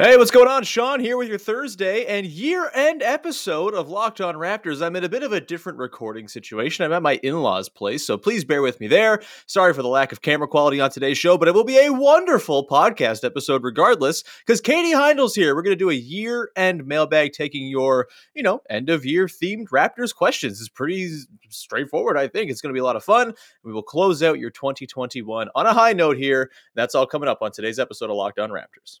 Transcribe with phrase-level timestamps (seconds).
[0.00, 0.62] Hey, what's going on?
[0.62, 4.80] Sean here with your Thursday and year end episode of Locked On Raptors.
[4.80, 6.84] I'm in a bit of a different recording situation.
[6.84, 9.20] I'm at my in law's place, so please bear with me there.
[9.46, 11.92] Sorry for the lack of camera quality on today's show, but it will be a
[11.92, 15.56] wonderful podcast episode regardless, because Katie Heindl's here.
[15.56, 19.26] We're going to do a year end mailbag taking your, you know, end of year
[19.26, 20.60] themed Raptors questions.
[20.60, 21.10] It's pretty
[21.48, 22.52] straightforward, I think.
[22.52, 23.34] It's going to be a lot of fun.
[23.64, 26.52] We will close out your 2021 on a high note here.
[26.76, 29.00] That's all coming up on today's episode of Locked On Raptors.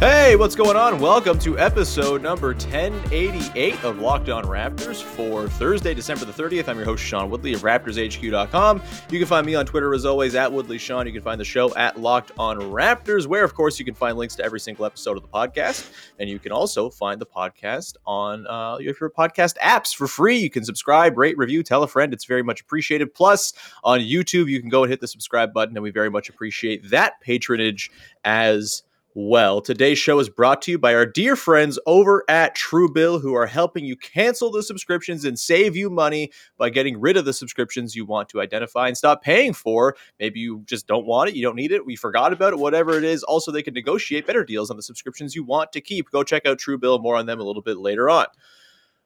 [0.00, 0.98] Hey, what's going on?
[0.98, 6.68] Welcome to episode number 1088 of Locked On Raptors for Thursday, December the 30th.
[6.68, 8.80] I'm your host, Sean Woodley of RaptorsHQ.com.
[9.10, 11.06] You can find me on Twitter as always at Woodley Sean.
[11.06, 14.16] You can find the show at Locked On Raptors, where, of course, you can find
[14.16, 15.90] links to every single episode of the podcast.
[16.18, 20.38] And you can also find the podcast on uh, your podcast apps for free.
[20.38, 22.14] You can subscribe, rate, review, tell a friend.
[22.14, 23.12] It's very much appreciated.
[23.12, 23.52] Plus,
[23.84, 26.88] on YouTube, you can go and hit the subscribe button, and we very much appreciate
[26.88, 27.90] that patronage
[28.24, 28.82] as
[29.14, 29.60] well.
[29.60, 33.46] Today's show is brought to you by our dear friends over at Truebill, who are
[33.46, 37.94] helping you cancel the subscriptions and save you money by getting rid of the subscriptions
[37.96, 39.96] you want to identify and stop paying for.
[40.18, 42.96] Maybe you just don't want it, you don't need it, we forgot about it, whatever
[42.96, 43.22] it is.
[43.22, 46.10] Also, they can negotiate better deals on the subscriptions you want to keep.
[46.10, 47.02] Go check out Truebill.
[47.02, 48.26] More on them a little bit later on.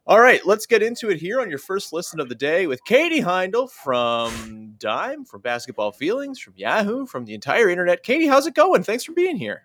[0.07, 2.85] All right, let's get into it here on your first listen of the day with
[2.85, 8.03] Katie Heindl from Dime, from Basketball Feelings, from Yahoo, from the entire internet.
[8.03, 8.83] Katie, how's it going?
[8.83, 9.63] Thanks for being here.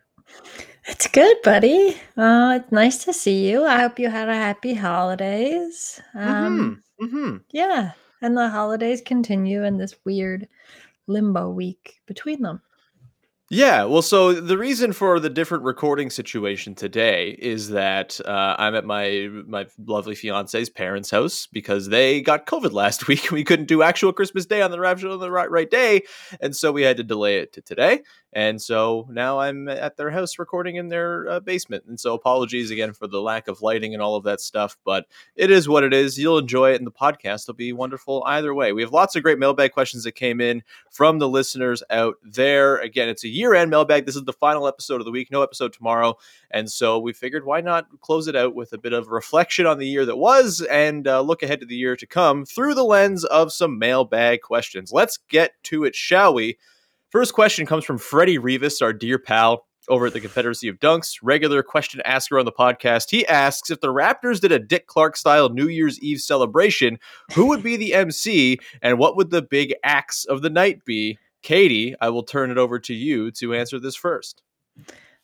[0.87, 1.95] It's good, buddy.
[2.17, 3.65] Uh, it's nice to see you.
[3.65, 6.01] I hope you had a happy holidays.
[6.15, 7.37] Um, mm-hmm.
[7.51, 7.91] Yeah,
[8.21, 10.47] and the holidays continue in this weird
[11.07, 12.61] limbo week between them.
[13.51, 18.75] Yeah, well, so the reason for the different recording situation today is that uh, I'm
[18.75, 23.31] at my my lovely fiance's parents' house because they got COVID last week.
[23.31, 26.03] We couldn't do actual Christmas Day on the rapture on the right right day,
[26.39, 28.01] and so we had to delay it to today.
[28.31, 31.85] And so now I'm at their house recording in their uh, basement.
[31.87, 35.07] And so apologies again for the lack of lighting and all of that stuff, but
[35.35, 36.17] it is what it is.
[36.17, 38.71] You'll enjoy it, and the podcast will be wonderful either way.
[38.71, 42.77] We have lots of great mailbag questions that came in from the listeners out there.
[42.77, 44.05] Again, it's a year end mailbag.
[44.05, 46.15] This is the final episode of the week, no episode tomorrow.
[46.51, 49.79] And so we figured why not close it out with a bit of reflection on
[49.79, 52.83] the year that was and uh, look ahead to the year to come through the
[52.83, 54.91] lens of some mailbag questions.
[54.91, 56.57] Let's get to it, shall we?
[57.09, 61.15] First question comes from Freddie Rivas, our dear pal over at the Confederacy of Dunks,
[61.23, 63.09] regular question asker on the podcast.
[63.09, 66.99] He asks if the Raptors did a Dick Clark style New Year's Eve celebration,
[67.33, 71.17] who would be the MC and what would the big acts of the night be?
[71.41, 74.43] Katie, I will turn it over to you to answer this first.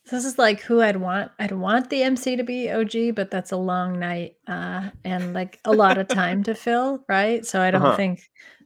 [0.10, 1.32] This is like who I'd want.
[1.38, 5.60] I'd want the MC to be OG, but that's a long night uh, and like
[5.66, 7.46] a lot of time to fill, right?
[7.46, 7.96] So I don't Uh-huh.
[7.98, 8.22] think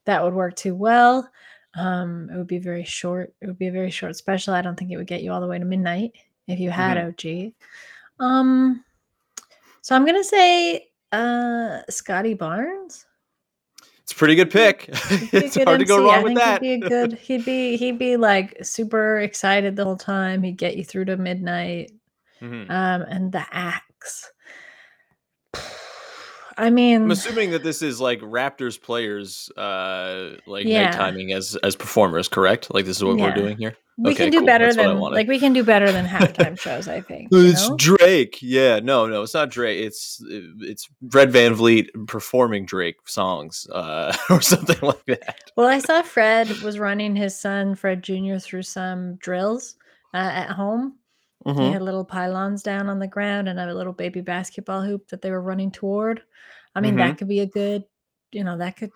[0.05, 1.29] that would work too well.
[1.75, 3.33] Um, it would be very short.
[3.41, 4.53] It would be a very short special.
[4.53, 6.13] I don't think it would get you all the way to midnight
[6.47, 7.53] if you had OG.
[8.19, 8.83] Um,
[9.81, 13.05] so I'm gonna say uh Scotty Barnes.
[14.03, 14.89] It's a pretty good pick.
[15.31, 16.61] It's good hard to go wrong I with think that.
[16.63, 17.13] He'd be good.
[17.13, 20.41] He'd be he'd be like super excited the whole time.
[20.41, 21.91] He'd get you through to midnight.
[22.41, 22.69] Mhm.
[22.69, 24.31] Um, and the axe.
[26.59, 30.85] I mean, I'm assuming that this is like Raptors players, uh, like Yeah.
[30.89, 32.73] night timing as as performers, correct?
[32.73, 33.77] Like this is what we're doing here.
[33.97, 34.45] we okay, can do cool.
[34.45, 36.87] better That's than like we can do better than halftime shows.
[36.89, 37.29] I think.
[37.31, 37.77] It's know?
[37.77, 38.39] Drake.
[38.41, 39.83] Yeah, no, no, it's not Drake.
[39.85, 45.51] It's it's Fred VanVleet performing Drake songs, uh, or something like that.
[45.55, 48.37] Well, I saw Fred was running his son Fred Jr.
[48.37, 49.75] through some drills
[50.13, 50.95] uh, at home.
[51.45, 51.73] He Mhm.
[51.73, 55.31] had little pylons down on the ground and a little baby basketball hoop that they
[55.31, 56.21] were running toward.
[56.75, 56.97] I mean, Mhm.
[56.97, 57.85] that could be a good,
[58.31, 58.91] you know, that could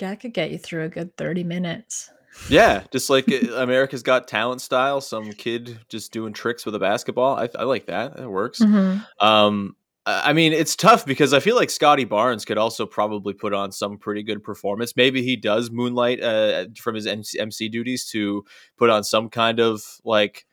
[0.00, 2.10] that could get you through a good 30 minutes.
[2.48, 6.80] Yeah, just like uh, America's Got Talent style, some kid just doing tricks with a
[6.80, 7.36] basketball.
[7.38, 8.16] I, I like that.
[8.16, 8.58] That works.
[8.58, 9.06] Mhm.
[9.20, 13.54] Um, I mean, it's tough because I feel like Scotty Barnes could also probably put
[13.54, 14.96] on some pretty good performance.
[14.96, 18.44] Maybe he does moonlight uh, from his MC duties to
[18.76, 20.44] put on some kind of like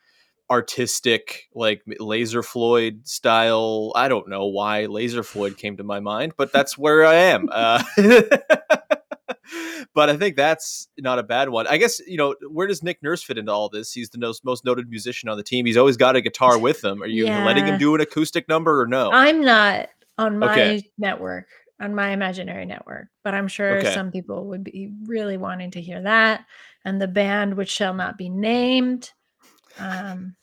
[0.51, 3.93] artistic, like Laser Floyd style.
[3.95, 7.47] I don't know why Laser Floyd came to my mind, but that's where I am.
[7.49, 7.81] Uh,
[9.93, 11.67] but I think that's not a bad one.
[11.67, 13.93] I guess you know where does Nick Nurse fit into all this?
[13.93, 15.65] He's the most, most noted musician on the team.
[15.65, 17.01] He's always got a guitar with him.
[17.01, 19.09] Are you letting him do an acoustic number or no?
[19.13, 19.87] I'm not
[20.17, 20.83] on my Okay.
[20.97, 21.47] network,
[21.79, 23.93] on my imaginary network, but I'm sure Okay.
[23.93, 26.45] some people would be really wanting to hear that.
[26.83, 29.11] And the band, which shall not be named,
[29.79, 30.35] um,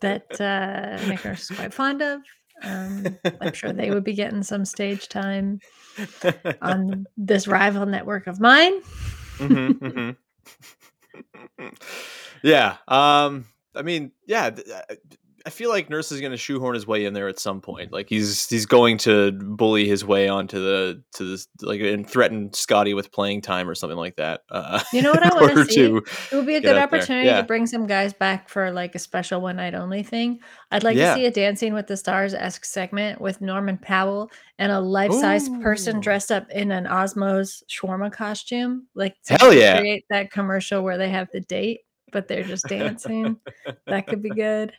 [0.00, 2.20] that uh, Nick is quite fond of.
[2.62, 5.60] Um, I'm sure they would be getting some stage time
[6.62, 8.80] on this rival network of mine.
[9.38, 10.16] Mhm,
[11.58, 11.76] mhm.
[12.42, 12.76] yeah.
[12.88, 13.46] Um.
[13.74, 14.50] I mean, yeah.
[14.50, 14.66] th-
[15.46, 17.92] I- feel like Nurse is going to shoehorn his way in there at some point.
[17.92, 22.52] Like he's he's going to bully his way onto the to this like and threaten
[22.52, 24.42] Scotty with playing time or something like that.
[24.50, 25.76] Uh, You know what I in wanna see?
[25.76, 25.96] to-
[26.32, 27.38] It would be a good opportunity Yeah.
[27.38, 30.40] to bring some guys back for like a special one night only thing.
[30.70, 31.14] I'd like Yeah.
[31.14, 35.12] to see a Dancing with the Stars esque segment with Norman Powell and a life
[35.12, 38.86] size person dressed up in an Osmow's shawarma costume.
[38.94, 39.78] Like to Hell yeah.
[39.78, 41.80] create that commercial where they have the date,
[42.12, 43.36] but they're just dancing.
[43.86, 44.72] that could be good.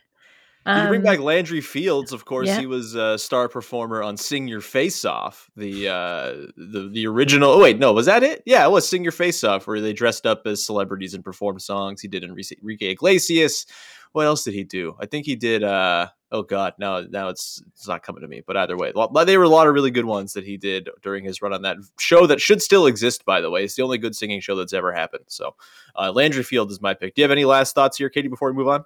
[0.68, 2.46] You bring Um, back Landry Fields, of course.
[2.48, 2.60] yeah.
[2.60, 7.50] He was a star performer on "Sing Your Face Off," the uh, the the original.
[7.52, 8.42] Oh wait, no, was that it?
[8.46, 11.62] Yeah, it was "Sing Your Face Off," where they dressed up as celebrities and performed
[11.62, 12.00] songs.
[12.02, 13.66] He did Enrique Iglesias.
[14.12, 14.94] What else did he do?
[15.00, 15.62] I think he did.
[15.64, 18.42] uh Oh God, now now it's it's not coming to me.
[18.46, 18.92] But either way,
[19.24, 21.62] there were a lot of really good ones that he did during his run on
[21.62, 23.24] that show that should still exist.
[23.24, 25.24] By the way, it's the only good singing show that's ever happened.
[25.28, 25.54] So,
[25.96, 27.14] uh, Landry Field is my pick.
[27.14, 28.28] Do you have any last thoughts here, Katie?
[28.28, 28.84] Before we move on.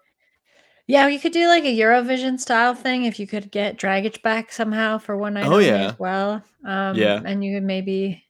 [0.93, 4.53] Yeah, you could do like a Eurovision style thing if you could get Dragic back
[4.53, 5.89] somehow for one night Oh, yeah.
[5.89, 6.44] as well.
[6.67, 7.19] Um, Yeah.
[7.25, 8.23] and you could maybe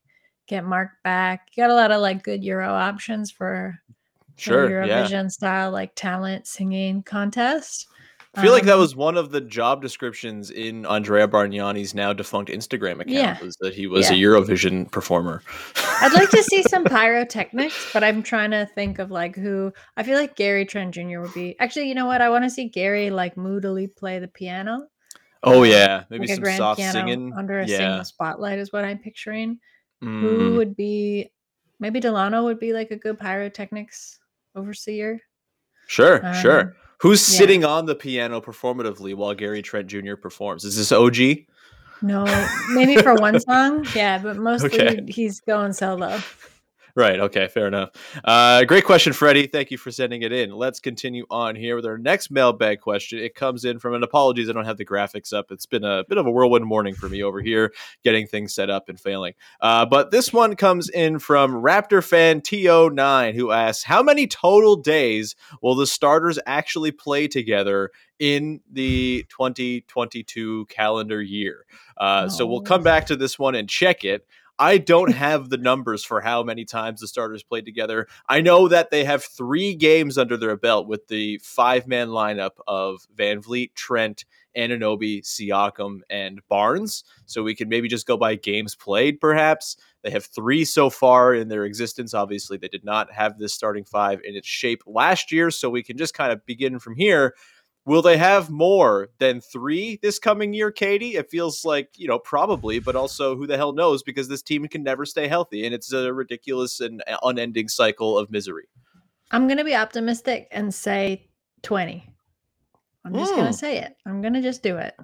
[0.47, 1.49] get Marc back.
[1.55, 3.81] You got a lot of like good Euro options for
[4.37, 4.71] Sure.
[4.87, 5.03] Yeah.
[5.05, 7.89] Eurovision style like talent singing contest.
[8.35, 12.15] I feel like that Um, was one of the job descriptions in Andrea Bargnani's now
[12.15, 13.39] defunct Instagram account Yeah.
[13.43, 15.43] was that he was a Eurovision performer.
[16.01, 19.71] I'd like to see some pyrotechnics, but I'm trying to think of like who.
[19.99, 21.21] I feel like Gary Trent Jr.
[21.21, 21.57] would be.
[21.61, 22.23] Actually, you know what?
[22.23, 24.87] I want to see Gary like moodily play the piano.
[25.43, 27.33] Oh um, yeah, maybe like a some grand soft piano singing.
[27.37, 27.77] under a yeah.
[27.77, 29.59] single spotlight is what I'm picturing.
[30.01, 31.31] Who Mm, would be?
[31.81, 34.19] Maybe Dalano would be like a good pyrotechnics
[34.55, 35.21] overseer.
[35.87, 36.77] sure, Um, sure.
[37.03, 37.39] Who's yeah.
[37.39, 40.15] sitting on the piano performatively while Gary Trent Jr.
[40.15, 40.65] performs?
[40.65, 41.47] Is this OG?
[42.01, 42.25] No,
[42.71, 45.05] maybe for one song, yeah, but mostly Okay.
[45.09, 46.21] he's going solo.
[46.95, 47.19] Right.
[47.19, 47.49] Okay.
[47.49, 47.91] Fair enough.
[48.23, 49.47] Uh, great question, Freddie.
[49.47, 50.51] Thank you for sending it in.
[50.53, 53.19] Let's continue on here with our next mailbag question.
[53.19, 54.51] It comes in from an apologies.
[54.51, 55.51] I don't have the graphics up.
[55.51, 57.73] It's been a bit of a whirlwind morning for me over here,
[58.05, 59.33] getting things set up and failing.
[59.61, 64.77] Uh, but this one comes in from Raptor fan TO9, who asks, "How many total
[64.77, 71.65] days will the starters actually play together in the 2022 calendar year?"
[71.97, 72.63] Uh, So we'll Oh.
[72.63, 74.27] come back to this one and check it.
[74.59, 78.07] I don't have the numbers for how many times the starters played together.
[78.29, 82.53] I know that they have three games under their belt with the five man lineup
[82.67, 84.25] of VanVleet, Trent,
[84.57, 87.05] Anunoby, Siakam, and Barnes.
[87.27, 89.77] So we can maybe just go by games played, perhaps.
[90.03, 92.13] They have three so far in their existence.
[92.13, 95.51] Obviously, they did not have this starting five in its shape last year.
[95.51, 97.35] So we can just kind of begin from here.
[97.85, 101.17] Will they have more than three this coming year, Katie?
[101.17, 104.67] It feels like, you know, probably, but also who the hell knows because this team
[104.69, 108.69] can never stay healthy and it's a ridiculous and unending cycle of misery.
[109.33, 111.29] I'm gonna be optimistic and say
[111.63, 112.09] 20.
[113.05, 113.55] I'm just gonna Mm.
[113.55, 113.97] say it.
[114.07, 114.95] I'm gonna just do it.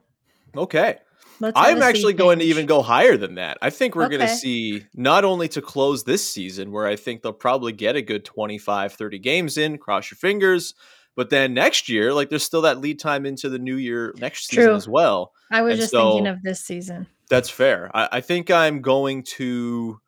[0.57, 0.99] Okay.
[1.41, 3.59] Let's I'm actually going to even go higher than that.
[3.63, 7.23] I think we're going to see not only to close this season, where I think
[7.23, 10.75] they'll probably get a good 25, 30 games in, cross your fingers.
[11.19, 14.47] But then next year, like there's still that lead time into the new year next
[14.47, 15.33] season as well.
[15.51, 17.09] I was and just thinking of this season.
[17.29, 17.91] That's fair.
[17.93, 19.99] I, I think I'm going to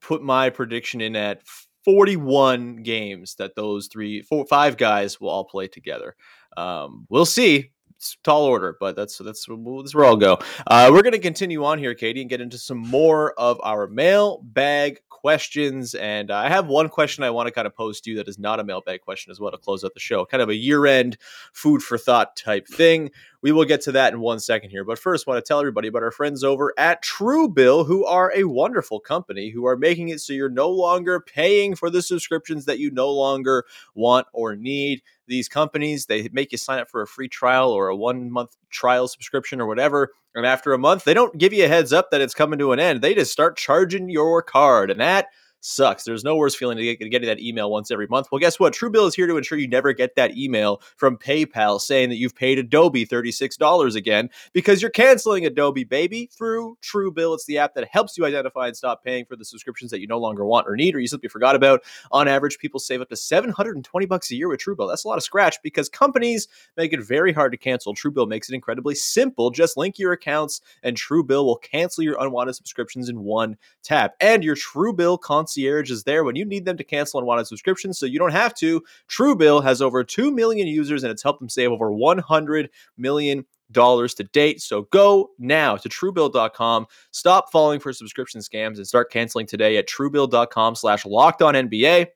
[0.00, 1.42] put my prediction in at
[1.84, 6.16] 41 games that those three, four, five guys will all play together.
[6.56, 7.72] Um, we'll see.
[8.04, 10.38] It's tall order, but that's that's, that's where I'll go.
[10.66, 13.86] Uh, we're going to continue on here, Katie, and get into some more of our
[13.86, 15.94] mailbag questions.
[15.94, 18.38] And I have one question I want to kind of pose to you that is
[18.38, 20.84] not a mailbag question as well to close out the show, kind of a year
[20.84, 21.16] end
[21.54, 23.10] food for thought type thing.
[23.40, 24.84] We will get to that in one second here.
[24.84, 28.44] But first, want to tell everybody about our friends over at Truebill, who are a
[28.44, 32.78] wonderful company who are making it so you're no longer paying for the subscriptions that
[32.78, 35.02] you no longer want or need.
[35.26, 38.56] These companies, they make you sign up for a free trial or a one month
[38.70, 40.10] trial subscription or whatever.
[40.34, 42.72] And after a month, they don't give you a heads up that it's coming to
[42.72, 43.02] an end.
[43.02, 44.90] They just start charging your card.
[44.90, 45.26] And that
[45.64, 46.04] sucks.
[46.04, 48.28] There's no worse feeling get, getting that email once every month.
[48.30, 48.74] Well, guess what?
[48.74, 52.34] Truebill is here to ensure you never get that email from PayPal saying that you've
[52.34, 57.34] paid Adobe $36 again because you're canceling Adobe, baby, through Truebill.
[57.34, 60.06] It's the app that helps you identify and stop paying for the subscriptions that you
[60.06, 61.82] no longer want or need or you simply forgot about.
[62.12, 64.88] On average, people save up to 720 bucks a year with Truebill.
[64.88, 67.94] That's a lot of scratch because companies make it very hard to cancel.
[67.94, 69.50] Truebill makes it incredibly simple.
[69.50, 74.14] Just link your accounts and Truebill will cancel your unwanted subscriptions in one tap.
[74.20, 75.20] And your Truebill
[75.54, 78.54] concierge is there when you need them to cancel unwanted subscriptions so you don't have
[78.54, 78.82] to.
[79.08, 84.14] Truebill has over 2 million users and it's helped them save over 100 million dollars
[84.14, 84.60] to date.
[84.60, 86.86] So go now to truebill.com.
[87.12, 92.08] Stop falling for subscription scams and start canceling today at truebill.com slash locked on NBA.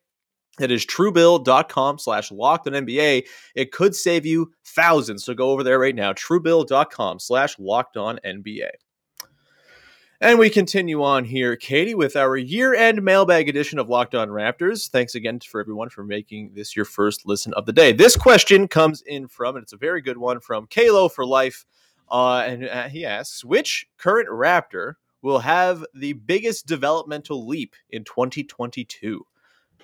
[0.59, 3.25] That is truebill.com slash locked on NBA.
[3.55, 5.23] It could save you thousands.
[5.23, 6.13] So go over there right now.
[6.13, 8.69] Truebill.com slash locked on NBA.
[10.21, 14.27] And we continue on here, Katie, with our year end mailbag edition of Locked On
[14.27, 14.89] Raptors.
[14.89, 17.93] Thanks again for everyone for making this your first listen of the day.
[17.93, 21.65] This question comes in from, and it's a very good one, from Kalo for Life.
[22.11, 28.03] Uh, and uh, he asks, which current Raptor will have the biggest developmental leap in
[28.03, 29.25] 2022?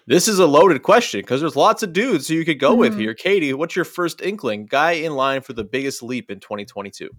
[0.06, 2.80] This is a loaded question because there's lots of dudes who you could go mm-hmm.
[2.82, 3.13] with here.
[3.13, 4.65] Katie, what's your first inkling?
[4.65, 7.10] Guy in line for the biggest leap in 2022?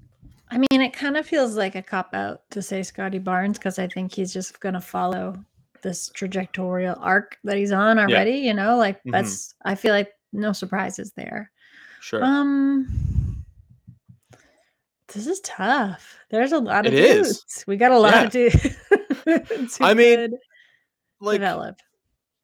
[0.50, 3.78] I mean, it kind of feels like a cop out to say Scotty Barnes because
[3.78, 5.36] I think he's just going to follow
[5.82, 8.32] this trajectorial arc that he's on already.
[8.32, 8.48] Yeah.
[8.48, 9.10] You know, like mm-hmm.
[9.10, 11.50] that's, I feel like no surprises there.
[12.00, 12.22] Sure.
[12.22, 13.44] Um,
[15.12, 16.18] this is tough.
[16.30, 17.44] There's a lot of it dudes.
[17.48, 17.64] Is.
[17.66, 18.22] We got a lot yeah.
[18.22, 19.78] of dudes.
[19.80, 20.38] I mean,
[21.20, 21.80] like, develop.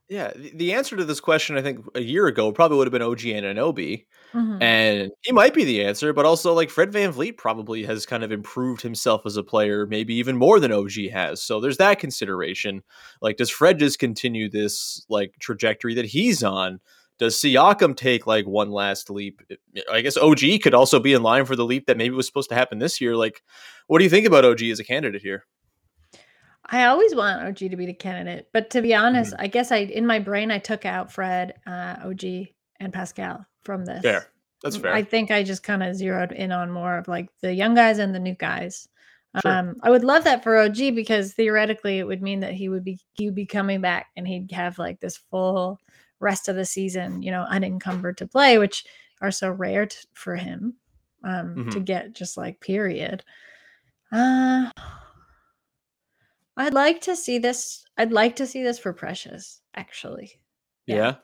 [0.09, 3.03] Yeah, the answer to this question, I think, a year ago probably would have been
[3.03, 4.63] OG and Anunoby, mm-hmm.
[4.63, 6.13] and he might be the answer.
[6.13, 10.15] But also, like Fred VanVleet probably has kind of improved himself as a player, maybe
[10.15, 11.43] even more than OG has.
[11.43, 12.83] So there's that consideration.
[13.21, 16.81] Like, does Fred just continue this like trajectory that he's on?
[17.19, 19.43] Does Siakam take like one last leap?
[19.91, 22.49] I guess OG could also be in line for the leap that maybe was supposed
[22.49, 23.17] to happen this year.
[23.17, 23.43] Like,
[23.87, 25.45] what do you think about OG as a candidate here?
[26.65, 29.43] I always want OG to be the candidate, but to be honest, mm-hmm.
[29.43, 32.25] I guess I in my brain I took out Fred, uh, OG,
[32.81, 34.03] and Pascal from this.
[34.03, 34.27] Fair,
[34.63, 34.95] that's fair.
[34.95, 37.99] I think I just kind of zeroed in on more of like the young guys
[37.99, 38.89] and the new guys.
[39.41, 39.51] Sure.
[39.51, 42.85] Um, I would love that for OG because theoretically it would mean that he would
[42.85, 45.81] be he would be coming back and he'd have like this full
[46.21, 48.85] rest of the season, you know, unencumbered to play, which
[49.23, 50.75] are so rare t- for him
[51.25, 51.71] um, mm-hmm.
[51.71, 53.25] to get just like period.
[54.13, 54.71] Uh
[56.57, 57.85] I'd like to see this.
[57.97, 60.33] I'd like to see this for Precious, actually.
[60.87, 60.97] Yeah.
[60.97, 61.15] yeah.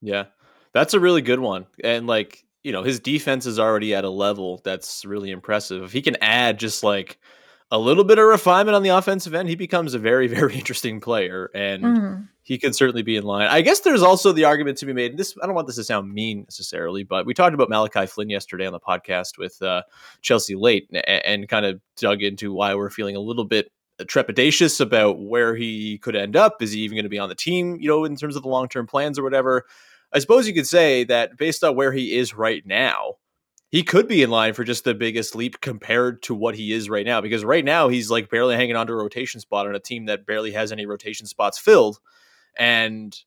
[0.00, 0.24] Yeah.
[0.72, 1.66] That's a really good one.
[1.82, 5.82] And like, you know, his defense is already at a level that's really impressive.
[5.82, 7.18] If he can add just like
[7.70, 11.00] a little bit of refinement on the offensive end, he becomes a very, very interesting
[11.00, 11.50] player.
[11.54, 12.22] And mm-hmm.
[12.42, 13.48] he could certainly be in line.
[13.48, 15.16] I guess there's also the argument to be made.
[15.16, 18.30] This I don't want this to sound mean necessarily, but we talked about Malachi Flynn
[18.30, 19.82] yesterday on the podcast with uh,
[20.20, 24.80] Chelsea Late and, and kind of dug into why we're feeling a little bit trepidatious
[24.80, 26.62] about where he could end up.
[26.62, 28.48] Is he even going to be on the team, you know, in terms of the
[28.48, 29.64] long term plans or whatever?
[30.12, 33.14] I suppose you could say that based on where he is right now,
[33.70, 36.90] he could be in line for just the biggest leap compared to what he is
[36.90, 37.22] right now.
[37.22, 40.06] Because right now he's like barely hanging on to a rotation spot on a team
[40.06, 41.98] that barely has any rotation spots filled.
[42.58, 43.18] And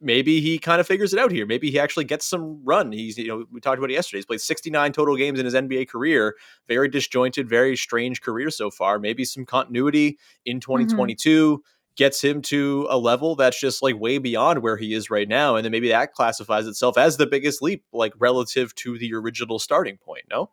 [0.00, 1.46] maybe he kind of figures it out here.
[1.46, 2.90] Maybe he actually gets some run.
[2.90, 4.18] He's, you know, we talked about it yesterday.
[4.18, 6.34] He's played 69 total games in his NBA career.
[6.66, 8.98] Very disjointed, very strange career so far.
[8.98, 11.60] Maybe some continuity in 2022 mm-hmm.
[11.96, 15.56] Gets him to a level that's just like way beyond where he is right now.
[15.56, 19.58] And then maybe that classifies itself as the biggest leap, like relative to the original
[19.58, 20.24] starting point.
[20.30, 20.50] No?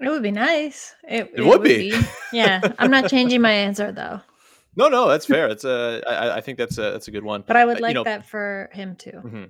[0.00, 0.94] It would be nice.
[1.08, 1.90] It, it, it would, would be.
[1.90, 2.00] be.
[2.32, 2.72] Yeah.
[2.78, 4.20] I'm not changing my answer though.
[4.76, 5.48] No, no, that's fair.
[5.48, 6.02] It's a.
[6.06, 7.44] I, I think that's a that's a good one.
[7.46, 9.10] But I would like you know, that for him too.
[9.10, 9.44] Mm-hmm.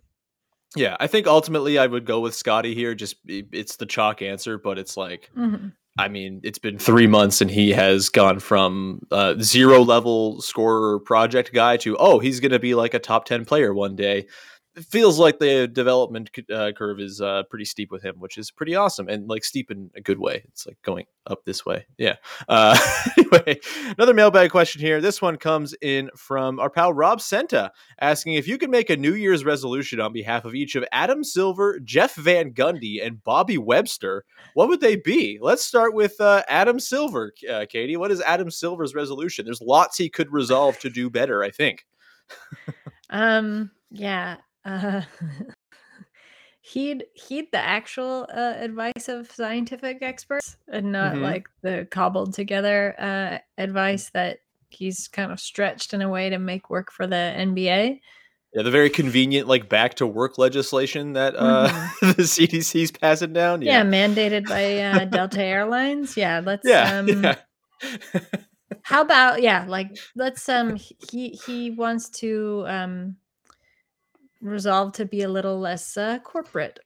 [0.77, 2.95] Yeah, I think ultimately I would go with Scotty here.
[2.95, 5.69] Just it's the chalk answer, but it's like, mm-hmm.
[5.99, 11.01] I mean, it's been three months and he has gone from uh, zero level scorer
[11.01, 14.27] project guy to oh, he's going to be like a top ten player one day
[14.85, 18.75] feels like the development uh, curve is uh, pretty steep with him, which is pretty
[18.75, 20.43] awesome and like steep in a good way.
[20.49, 21.87] It's like going up this way.
[21.97, 22.17] Yeah.
[22.49, 22.77] Uh,
[23.19, 23.59] anyway,
[23.97, 25.01] another mailbag question here.
[25.01, 28.97] This one comes in from our pal Rob Senta asking if you could make a
[28.97, 33.59] New Year's resolution on behalf of each of Adam Silver, Jeff Van Gundy, and Bobby
[33.59, 34.25] Webster.
[34.55, 35.39] What would they be?
[35.41, 37.97] Let's start with uh, Adam Silver, uh, Katie.
[37.97, 39.45] What is Adam Silver's resolution?
[39.45, 41.43] There's lots he could resolve to do better.
[41.43, 41.87] I think.
[43.11, 43.71] um.
[43.91, 44.37] Yeah.
[44.67, 45.03] Uh,
[46.61, 51.23] heed heed the actual uh, advice of scientific experts and not mm-hmm.
[51.23, 56.39] like the cobbled together uh, advice that he's kind of stretched in a way to
[56.39, 58.01] make work for the NBA.
[58.53, 61.69] Yeah, the very convenient like back to work legislation that uh,
[62.01, 63.61] the CDC's passing down.
[63.61, 63.69] Mm-hmm.
[63.69, 66.17] Yeah, Yeah, mandated by uh, Delta Airlines.
[66.17, 66.67] Yeah, let's.
[66.67, 67.37] yeah, um, yeah.
[68.83, 73.17] How about yeah, like let's um he he wants to um
[74.49, 76.81] resolve to be a little less uh, corporate.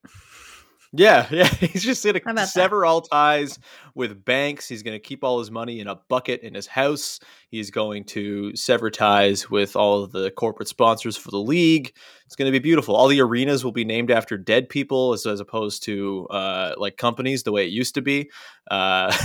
[0.93, 1.47] Yeah, yeah.
[1.47, 2.49] He's just going to about that?
[2.49, 3.59] sever all ties
[3.95, 4.69] with banks.
[4.69, 7.21] He's going to keep all his money in a bucket in his house.
[7.49, 11.93] He's going to sever ties with all of the corporate sponsors for the league.
[12.27, 12.97] It's going to be beautiful.
[12.97, 16.97] All the arenas will be named after dead people as, as opposed to uh, like
[16.97, 18.31] companies the way it used to be.
[18.71, 19.17] Uh,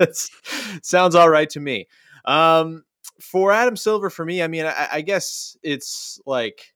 [0.82, 1.86] sounds all right to me.
[2.24, 2.84] Um,
[3.20, 6.74] for Adam Silver, for me, I mean, I, I guess it's like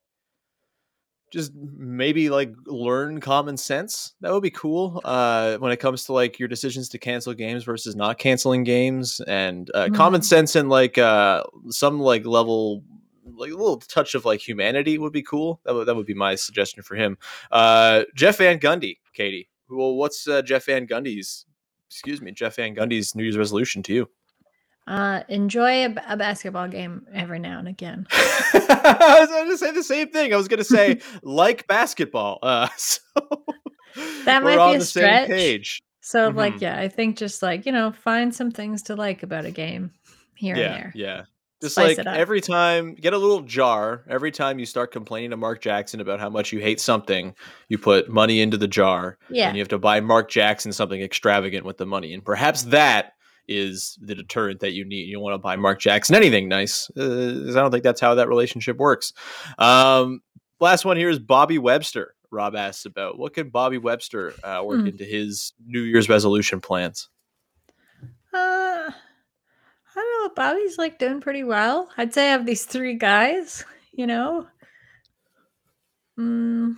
[1.33, 4.15] just maybe like learn common sense.
[4.21, 5.01] That would be cool.
[5.05, 9.21] Uh, when it comes to like your decisions to cancel games versus not canceling games,
[9.27, 10.25] and uh, common Mhm.
[10.25, 12.85] sense and like uh, some like level,
[13.35, 15.61] like a little touch of like humanity would be cool.
[15.65, 17.17] That would that would be my suggestion for him.
[17.51, 19.49] Uh, Jeff Van Gundy, Katie.
[19.71, 21.47] Well, what's uh, Jeff Van Gundy's?
[21.89, 24.09] Excuse me, Jeff Van Gundy's New Year's resolution to you?
[24.87, 28.07] Uh, enjoy a, b- a basketball game every now and again.
[28.13, 30.33] I was going to say the same thing.
[30.35, 32.39] I was going to say like basketball.
[32.43, 32.99] Uh, so
[34.25, 35.29] That might be a stretch.
[35.29, 35.83] page.
[36.01, 36.61] So like Mhm.
[36.63, 39.93] yeah, I think just like you know find some things to like about a game
[40.35, 40.93] here and there.
[40.97, 41.23] yeah.
[41.61, 44.03] Just Spice like every time, get a little jar.
[44.11, 47.37] Every time you start complaining to Mark Jackson about how much you hate something,
[47.69, 49.47] you put money into the jar, Yeah.
[49.47, 53.13] and you have to buy Mark Jackson something extravagant with the money, and perhaps that
[53.49, 55.09] is the deterrent that you need.
[55.09, 56.91] You don't want to buy Mark Jackson anything nice.
[56.97, 59.13] Uh, I don't think that's how that relationship works.
[59.59, 60.23] Um,
[60.61, 62.15] last one here is Bobby Webster.
[62.31, 64.87] Rob asks about what can Bobby Webster uh, work Hmm.
[64.87, 67.09] into his New Year's resolution plans.
[68.33, 68.93] Uh, I
[69.95, 70.31] don't know.
[70.35, 71.91] Bobby's like doing pretty well.
[71.99, 73.65] I'd say I have these three guys.
[73.93, 74.47] You know.
[76.19, 76.77] Mm.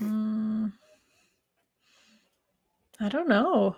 [0.00, 0.72] Mm.
[3.00, 3.76] I don't know.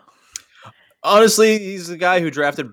[1.03, 2.69] Honestly, he's the guy who drafted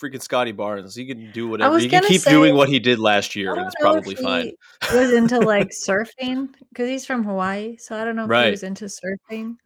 [0.00, 0.94] freaking Scotty Barnes.
[0.94, 1.78] He can do whatever.
[1.78, 4.52] He can keep say- doing what he did last year, and it's probably fine.
[4.90, 8.46] he Was into like surfing because he's from Hawaii, so I don't know if Right.
[8.46, 9.56] he was into surfing.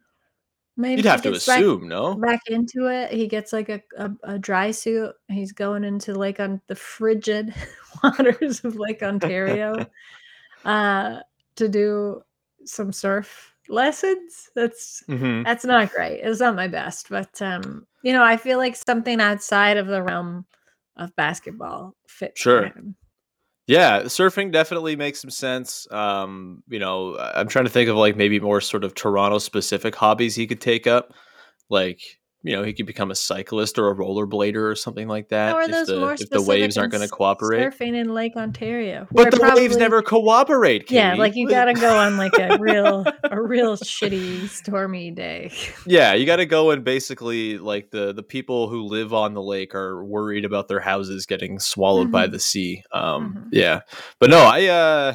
[0.77, 2.15] Maybe You'd have to gets back- assume, no?
[2.15, 3.11] back into it.
[3.11, 5.13] He gets like a, a, a dry suit.
[5.27, 7.53] He's going into like on the frigid
[8.03, 9.85] waters of Lake Ontario
[10.65, 11.19] uh,
[11.57, 12.21] to do
[12.63, 14.49] some surf lessons.
[14.55, 16.21] That's hmm that's not great.
[16.21, 20.03] It's not my best, but um, you know, I feel like something outside of the
[20.03, 20.45] realm
[20.97, 22.39] of basketball fits.
[22.39, 22.65] Sure.
[22.65, 22.95] him.
[23.67, 25.87] Yeah, surfing definitely makes some sense.
[25.91, 29.95] Um, you know, I'm trying to think of like maybe more sort of Toronto specific
[29.95, 31.13] hobbies he could take up.
[31.69, 32.01] Like,
[32.43, 35.57] you know, he could become a cyclist or a rollerblader or something like that How
[35.57, 37.61] are if those the more if the waves aren't going to cooperate.
[37.71, 40.89] Surfing in Lake Ontario, But the waves never cooperate.
[40.91, 45.51] Yeah, like you gotta go on like a real, a real shitty stormy day.
[45.85, 49.41] Yeah, you got to go and basically like the the people who live on the
[49.41, 52.31] lake are worried about their houses getting swallowed by Mhm.
[52.31, 52.83] the sea.
[52.91, 53.49] Um, Mhm.
[53.51, 53.79] yeah,
[54.19, 55.13] but no, I uh,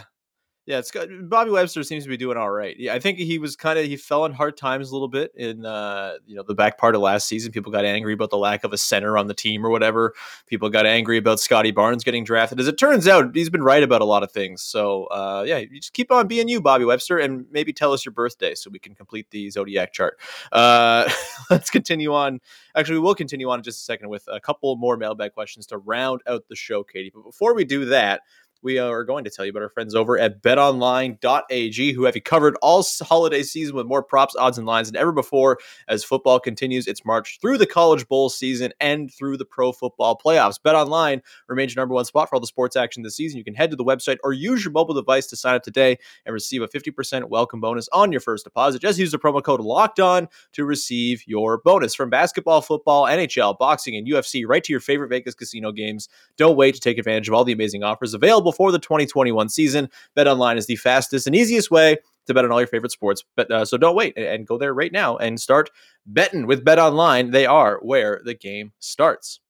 [0.67, 2.77] yeah, it's got Bobby Webster seems to be doing all right.
[2.77, 5.33] Yeah, I think he was kind of he fell on hard times a little bit
[5.37, 7.53] in uh, you know the back part of last season.
[7.53, 10.13] People got angry about the lack of a center on the team or whatever.
[10.49, 12.59] People got angry about Scotty Barnes getting drafted.
[12.59, 14.61] As it turns out, he's been right about a lot of things.
[14.61, 18.05] So uh, yeah, you just keep on being you, Bobby Webster, and maybe tell us
[18.05, 20.19] your birthday so we can complete the zodiac chart.
[20.51, 21.09] Uh,
[21.51, 22.41] let's continue on.
[22.75, 25.65] Actually, we will continue on in just a second with a couple more mailbag questions
[25.69, 27.13] to round out the show, Katie.
[27.15, 28.23] But before we do that,
[28.63, 32.23] we are going to tell you about our friends over at betonline.ag who have you
[32.23, 36.41] covered all holiday season with more props, odds, and lines than ever before as football
[36.41, 40.59] continues its march through the college bowl season and through the pro football playoffs.
[40.61, 43.39] BetOnline remains your number one spot for all the sports action this season.
[43.39, 45.99] You can head to the website or use your mobile device to sign up today
[46.25, 48.81] and receive a 50% welcome bonus on your first deposit.
[48.81, 51.95] Just use the promo code LOCKED ON to receive your bonus.
[51.95, 56.09] From basketball, football, NHL, boxing, and UFC, right to your favorite Vegas casino games.
[56.37, 59.89] Don't wait to take advantage of all the amazing offers available for the 2021 season.
[60.15, 63.25] Bet online is the fastest and easiest way to bet on all your favorite sports.
[63.37, 65.71] But uh, so don't wait and go there right now and start
[66.07, 67.31] betting with Bet Online.
[67.31, 69.41] They are where the game starts.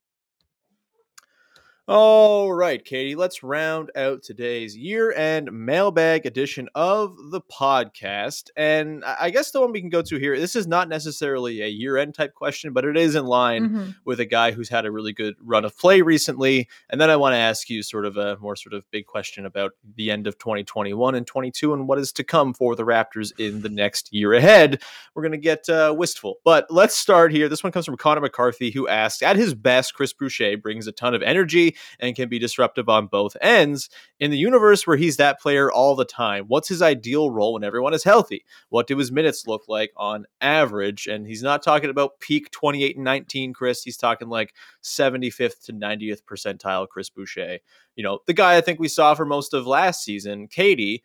[1.88, 8.50] All right, Katie, let's round out today's year end mailbag edition of the podcast.
[8.56, 11.68] And I guess the one we can go to here, this is not necessarily a
[11.68, 13.94] year end type question, but it is in line Mhm.
[14.04, 16.68] with a guy who's had a really good run of play recently.
[16.90, 19.46] And then I want to ask you sort of a more sort of big question
[19.46, 23.30] about the end of 2021 and 22 and what is to come for the Raptors
[23.38, 24.82] in the next year ahead.
[25.14, 26.38] We're going to get uh, wistful.
[26.44, 27.48] But let's start here.
[27.48, 30.92] This one comes from Connor McCarthy, who asks At his best, Chris Boucher brings a
[30.92, 33.88] ton of energy and can be disruptive on both ends.
[34.20, 37.64] In the universe where he's that player all the time, what's his ideal role when
[37.64, 38.44] everyone is healthy?
[38.68, 41.06] What do his minutes look like on average?
[41.06, 43.82] And he's not talking about peak 28 and 19, Chris.
[43.82, 47.58] He's talking like 75th to 90th percentile Chris Boucher.
[47.94, 51.02] You know, the guy I think we saw for most of last season, Katie.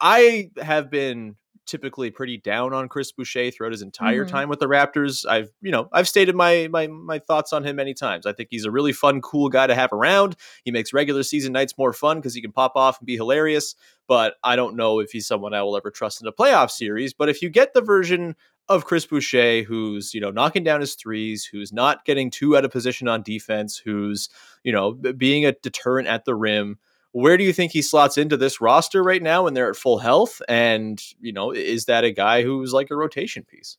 [0.00, 1.36] I have been
[1.70, 4.28] typically pretty down on Chris Boucher throughout his entire Mhm.
[4.28, 5.24] time with the Raptors.
[5.26, 8.26] I've, you know, I've stated my my my thoughts on him many times.
[8.26, 10.36] I think he's a really fun, cool guy to have around.
[10.64, 13.74] He makes regular season nights more fun because he can pop off and be hilarious.
[14.08, 17.14] But I don't know if he's someone I will ever trust in a playoff series.
[17.14, 18.34] But if you get the version
[18.68, 22.64] of Chris Boucher who's, you know, knocking down his threes, who's not getting too out
[22.64, 24.28] of position on defense, who's,
[24.64, 26.78] you know, being a deterrent at the rim,
[27.12, 29.98] where do you think he slots into this roster right now when they're at full
[29.98, 30.40] health?
[30.48, 33.76] And, you know, is that a guy who's like a rotation piece?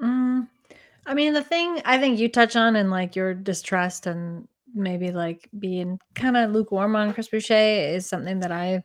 [0.00, 0.48] Mm,
[1.06, 5.10] I mean, the thing I think you touch on and like your distrust and maybe
[5.12, 8.82] like being kind of lukewarm on Chris Boucher is something that I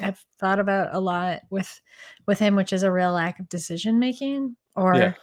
[0.00, 1.80] have thought about a lot with
[2.26, 5.14] with him, which is a real lack of decision making or Yeah.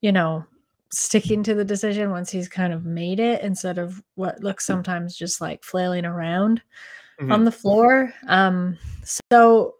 [0.00, 0.44] you know
[0.92, 5.16] sticking to the decision once he's kind of made it instead of what looks sometimes
[5.16, 6.60] just like flailing around
[7.20, 8.12] on the floor.
[8.28, 9.74] Um, so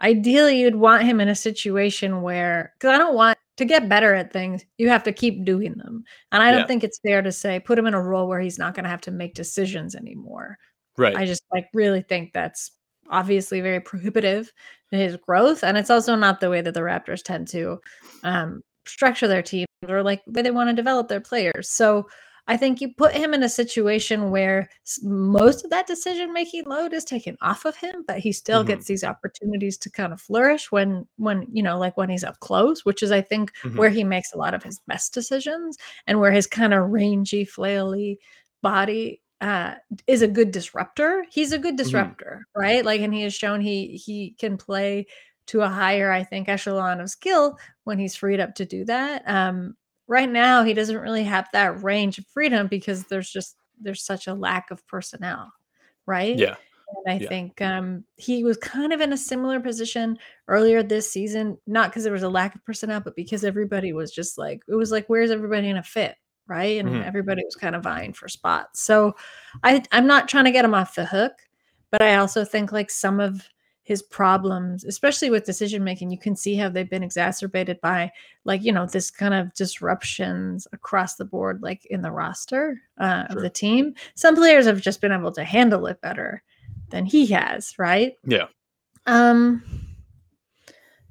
[0.00, 4.14] ideally you'd want him in a situation where because I don't want to get better
[4.14, 6.04] at things, you have to keep doing them.
[6.32, 6.66] And I don't Yeah.
[6.66, 8.90] think it's fair to say put him in a role where he's not going to
[8.90, 10.58] have to make decisions anymore.
[10.98, 11.16] Right.
[11.16, 12.72] I just like really think that's
[13.08, 14.52] obviously very prohibitive
[14.90, 15.64] to his growth.
[15.64, 17.80] And it's also not the way that the Raptors tend to
[18.24, 21.70] um, structure their team or like the way they want to develop their players.
[21.70, 22.08] So
[22.48, 24.68] I think you put him in a situation where
[25.02, 28.64] most of that decision making load is taken off of him, but he still Mhm.
[28.64, 32.38] gets these opportunities to kind of flourish when, when, you know, like when he's up
[32.40, 33.86] close, which is, I think, Mhm.
[33.86, 37.44] where he makes a lot of his best decisions and where his kind of rangy,
[37.44, 38.18] flaily
[38.62, 39.74] body uh
[40.06, 41.24] is a good disruptor.
[41.30, 42.84] He's a good disruptor, right?
[42.84, 45.06] Like and he has shown he he can play
[45.48, 49.22] to a higher I think echelon of skill when he's freed up to do that.
[49.26, 49.76] Um
[50.08, 54.26] right now he doesn't really have that range of freedom because there's just there's such
[54.26, 55.52] a lack of personnel,
[56.06, 56.36] right?
[56.38, 56.56] yeah.
[57.04, 57.28] And I Yeah.
[57.28, 62.04] think um, he was kind of in a similar position earlier this season, not because
[62.04, 65.06] there was a lack of personnel, but because everybody was just like, it was like,
[65.08, 66.14] where's everybody going to fit?
[66.48, 66.78] Right.
[66.78, 67.04] And Mhm.
[67.04, 68.80] everybody was kind of vying for spots.
[68.82, 69.14] So
[69.64, 71.32] I, I'm not trying to get him off the hook,
[71.90, 73.42] but I also think like some of
[73.86, 78.10] his problems, especially with decision making, you can see how they've been exacerbated by
[78.44, 83.26] like, you know, this kind of disruptions across the board, like in the roster uh,
[83.30, 83.94] of the team.
[84.16, 86.42] Some players have just been able to handle it better
[86.88, 88.14] than he has, right?
[88.24, 88.46] Yeah.
[89.06, 89.62] Um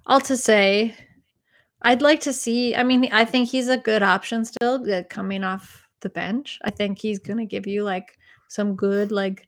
[0.06, 0.94] all to say
[1.82, 5.46] I'd like to see I mean I think he's a good option still uh, coming
[5.46, 6.60] off the bench.
[6.66, 8.18] I think he's going to give you like
[8.50, 9.48] some good like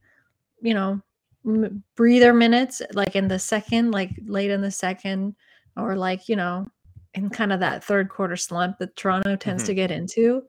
[0.61, 1.01] you know
[1.47, 5.35] m- breather minutes like in the second like late in the second
[5.77, 6.67] or like you know
[7.13, 9.67] in kind of that third quarter slump that Toronto tends Mhm.
[9.67, 10.43] to get into.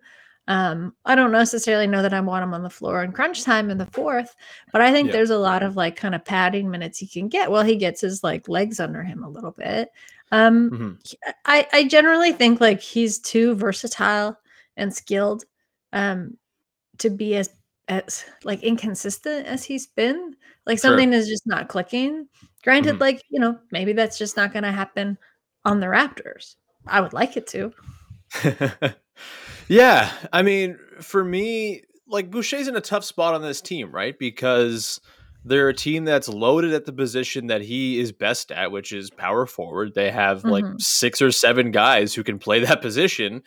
[0.48, 3.68] Um, I don't necessarily know that I want him on the floor in crunch time
[3.70, 4.34] in the fourth,
[4.72, 5.12] but I think Yeah.
[5.12, 8.00] there's a lot of like kind of padding minutes he can get while he gets
[8.00, 9.90] his like legs under him a little bit.
[10.32, 11.14] Um, Mhm.
[11.44, 14.38] I I generally think like he's too versatile
[14.76, 15.44] and skilled
[15.92, 16.36] um
[16.98, 17.50] to be as
[17.88, 20.36] as like inconsistent as he's been.
[20.66, 22.28] Like something is just not clicking.
[22.62, 23.00] Granted, Mhm.
[23.00, 25.16] like you know, maybe that's just not going to happen
[25.64, 26.56] on the Raptors.
[26.86, 27.72] I would like it to.
[29.68, 34.18] yeah, I mean, for me, like Boucher's in a tough spot on this team, right?
[34.18, 35.00] Because
[35.44, 39.10] they're a team that's loaded at the position that he is best at, which is
[39.10, 39.94] power forward.
[39.94, 40.80] They have like Mhm.
[40.80, 43.42] six or seven guys who can play that position,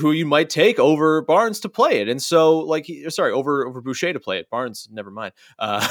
[0.00, 2.08] who you might take over Barnes to play it.
[2.08, 4.50] And so, like, he, sorry, over over Boucher to play it.
[4.50, 5.32] Barnes, never mind.
[5.58, 5.86] Uh,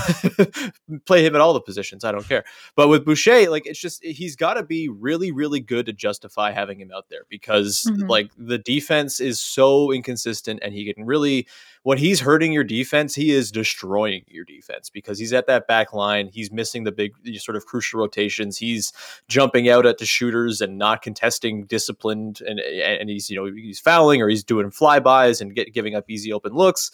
[1.06, 2.04] play him at all the positions.
[2.04, 2.44] I don't care.
[2.76, 6.52] But with Boucher, like, it's just he's got to be really, really good to justify
[6.52, 8.10] having him out there because, Mhm.
[8.10, 11.48] like, the defense is so inconsistent, and he can really
[11.84, 15.94] when he's hurting your defense, he is destroying your defense because he's at that back
[15.94, 16.30] line.
[16.32, 18.58] He's missing the big sort of crucial rotations.
[18.58, 18.94] He's
[19.28, 23.80] jumping out at the shooters and not contesting disciplined, and and he's you know he's
[23.80, 26.92] fouling or he's doing flybys and get, giving up easy open looks.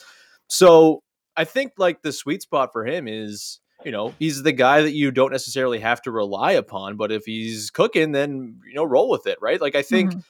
[0.47, 1.03] So
[1.37, 4.93] I think like the sweet spot for him is, you know, he's the guy that
[4.93, 9.09] you don't necessarily have to rely upon, but if he's cooking, then you know, roll
[9.09, 9.61] with it, right?
[9.61, 10.23] Like I think Mhm.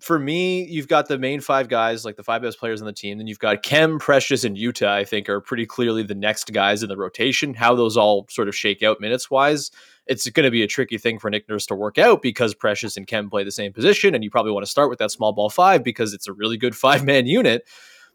[0.00, 2.92] For me, you've got the main five guys, like the five best players on the
[2.92, 3.18] team.
[3.18, 4.86] Then you've got Khem, Precious, and Yuta.
[4.86, 7.52] I think are pretty clearly the next guys in the rotation.
[7.52, 9.72] How those all sort of shake out minutes wise,
[10.06, 12.96] it's going to be a tricky thing for Nick Nurse to work out because Precious
[12.96, 15.32] and Khem play the same position, and you probably want to start with that small
[15.32, 17.66] ball five because it's a really good five man unit,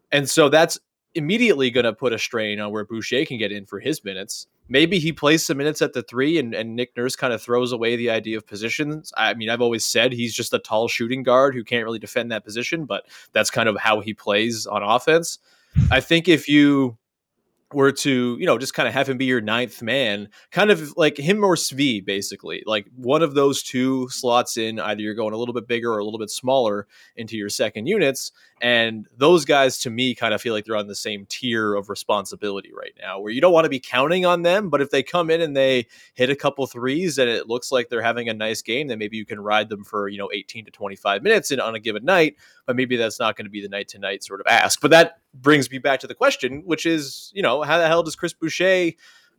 [0.10, 0.80] and so that's
[1.15, 4.47] immediately going to put a strain on where Boucher can get in for his minutes.
[4.69, 7.71] Maybe he plays some minutes at the three, and, and Nick Nurse kind of throws
[7.71, 9.12] away the idea of positions.
[9.17, 12.32] I mean, I've always said he's just a tall shooting guard who can't really defend
[12.32, 15.39] that position, but that's kind of how he plays on offense.
[15.91, 16.97] I think if you
[17.73, 20.95] were to, you know, just kind of have him be your ninth man, kind of
[20.95, 25.34] like him or Svi, basically, like one of those two slots in, either you're going
[25.34, 28.32] a little bit bigger or a little bit smaller into your second units.
[28.63, 31.89] And those guys, to me, kind of feel like they're on the same tier of
[31.89, 34.69] responsibility right now, where you don't want to be counting on them.
[34.69, 37.89] But if they come in and they hit a couple threes and it looks like
[37.89, 40.63] they're having a nice game, then maybe you can ride them for, you know, 18
[40.63, 42.38] to 25 minutes in, on a given night.
[42.65, 44.80] But maybe that's not going to be the night to night sort of ask.
[44.80, 48.02] But that brings me back to the question, which is, you know, how the hell
[48.02, 48.93] does Chris Boucher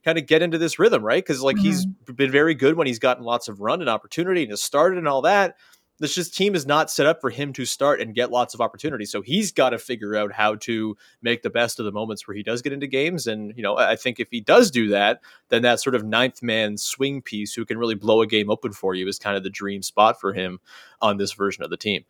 [0.04, 1.24] kind of get into this rhythm, right?
[1.24, 2.12] Because like he's mm-hmm.
[2.12, 5.08] been very good when he's gotten lots of run and opportunity and has started and
[5.08, 5.56] all that.
[6.00, 8.60] This just team is not set up for him to start and get lots of
[8.60, 9.12] opportunities.
[9.12, 12.36] So he's got to figure out how to make the best of the moments where
[12.36, 13.28] he does get into games.
[13.28, 16.42] And, you know, I think if he does do that, then that sort of ninth
[16.42, 19.44] man swing piece who can really blow a game open for you is kind of
[19.44, 20.58] the dream spot for him
[21.00, 22.04] on this version of the team.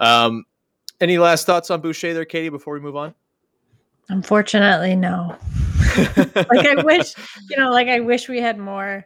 [0.00, 0.44] Um,
[1.00, 3.14] any last thoughts on Boucher there, Katie, before we move on?
[4.08, 5.36] Unfortunately, no.
[5.96, 7.14] like I wish,
[7.48, 9.04] you know, like I wish we had more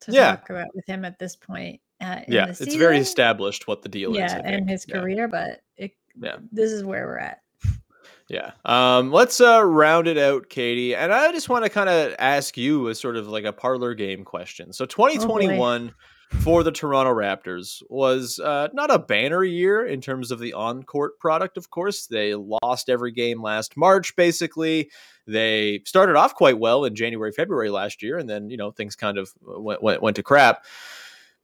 [0.00, 0.30] to Yeah.
[0.36, 1.80] talk about with him at this point.
[2.00, 4.18] Uh, yeah, it's very established what the deal is.
[4.18, 4.68] Yeah, I in think.
[4.70, 5.00] his Yeah.
[5.00, 6.36] career, but it, Yeah.
[6.52, 7.42] this is where we're at.
[8.28, 8.50] Yeah.
[8.66, 10.94] Um, let's uh, round it out, Katie.
[10.94, 13.94] And I just want to kind of ask you a sort of like a parlor
[13.94, 14.72] game question.
[14.74, 15.94] So 2021
[16.42, 20.82] for the Toronto Raptors was uh, not a banner year in terms of the on
[20.82, 22.06] court product, of course.
[22.06, 24.90] They lost every game last March, basically.
[25.26, 28.94] They started off quite well in January, February last year, and then, you know, things
[28.94, 30.66] kind of went, went, went to crap.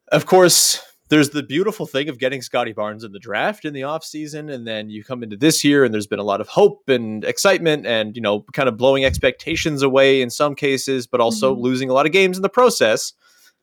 [0.09, 3.83] Of course, there's the beautiful thing of getting Scotty Barnes in the draft in the
[3.83, 4.53] offseason.
[4.53, 7.25] And then you come into this year and there's been a lot of hope and
[7.25, 11.61] excitement and, you know, kind of blowing expectations away in some cases, but also Mhm.
[11.61, 13.13] losing a lot of games in the process.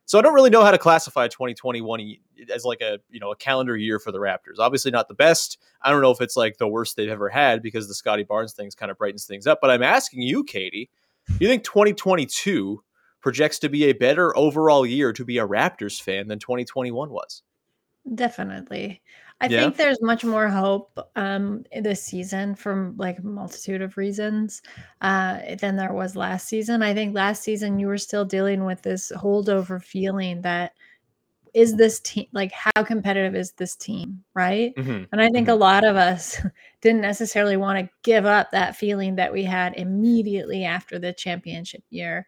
[0.06, 2.18] So I don't really know how to classify 2021
[2.54, 4.58] as like a, you know, a calendar year for the Raptors.
[4.60, 5.58] Obviously not the best.
[5.82, 8.54] I don't know if it's like the worst they've ever had because the Scotty Barnes
[8.54, 9.60] things kind of brightens things up.
[9.62, 10.90] But I'm asking you, Katie,
[11.28, 12.84] do you think 2022
[13.22, 17.44] projects to be a better overall year to be a Raptors fan than 2021 was?
[18.16, 19.02] Definitely.
[19.40, 19.62] I Yeah?
[19.62, 24.62] think there's much more hope um this season from like a multitude of reasons
[25.02, 26.82] uh than there was last season.
[26.82, 30.74] I think last season you were still dealing with this holdover feeling that
[31.54, 34.74] is this team like how competitive is this team, right?
[34.76, 35.04] Mm-hmm.
[35.12, 36.40] And I think a lot of us
[36.82, 41.84] didn't necessarily want to give up that feeling that we had immediately after the championship
[41.90, 42.26] year,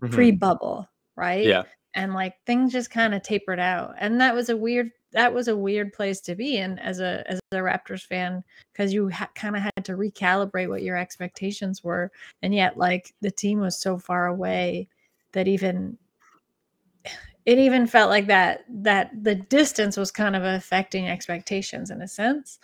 [0.00, 1.40] pre bubble, right?
[1.40, 1.50] Mm-hmm.
[1.50, 1.62] Yeah.
[1.94, 3.94] And like things just kind of tapered out.
[3.98, 7.24] And that was a weird that was a weird place to be in as a
[7.26, 11.82] as a Raptors fan because you ha- kind of had to recalibrate what your expectations
[11.82, 14.88] were and yet like the team was so far away
[15.32, 15.96] that even
[17.46, 22.08] it even felt like that that the distance was kind of affecting expectations in a
[22.08, 22.58] sense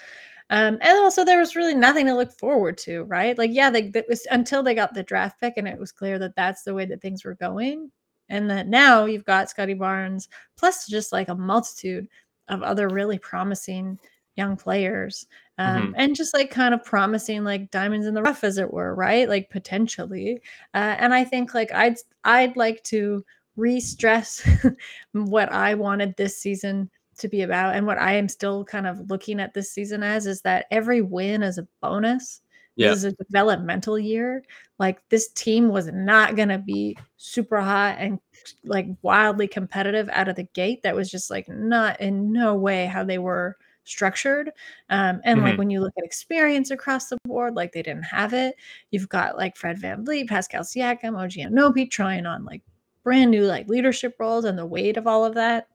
[0.52, 3.36] um, and also there was really nothing to look forward to right?
[3.36, 6.18] Like yeah they that was until they got the draft pick and it was clear
[6.18, 7.90] that that's the way that things were going.
[8.28, 12.06] And that now you've got scotty barnes plus just like a multitude
[12.48, 13.98] of other really promising
[14.36, 15.26] young players
[15.58, 18.94] um, and just like kind of promising like diamonds in the rough as it were
[18.94, 19.28] right?
[19.28, 20.40] Like potentially.
[20.74, 23.24] Uh, and i think like i'd i'd like to
[23.56, 24.48] re-stress
[25.12, 26.90] what I wanted this season
[27.22, 30.26] to be about and what I am still kind of looking at this season as
[30.26, 32.42] is that every win is a bonus.
[32.76, 32.88] Yeah.
[32.88, 34.42] This is a developmental year.
[34.78, 38.18] Like this team was not going to be super hot and
[38.64, 40.82] like wildly competitive out of the gate.
[40.82, 44.50] That was just like not in no way how they were structured.
[44.90, 45.58] Um, and like Mhm.
[45.58, 48.54] when you look at experience across the board, like they didn't have it.
[48.90, 52.62] You've got like Fred VanVleet, Pascal Siakam, OG Anunoby trying on like
[53.04, 55.66] brand new like leadership roles and the weight of all of that.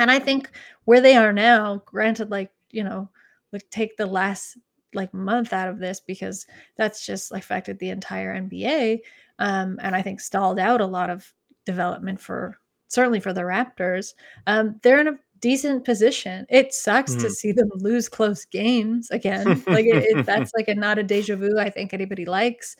[0.00, 0.50] And I think
[0.86, 3.08] where they are now, granted, like, you know,
[3.52, 4.58] like take the last
[4.94, 9.02] like month out of this because that's just affected the entire NBA.
[9.38, 11.32] Um, and I think stalled out a lot of
[11.66, 12.58] development for
[12.88, 14.14] certainly for the Raptors.
[14.48, 16.44] Um, they're in a decent position.
[16.50, 17.30] It sucks to Mhm.
[17.30, 19.64] see them lose close games again.
[19.70, 22.76] like it, it, that's like a not a deja vu I think anybody likes.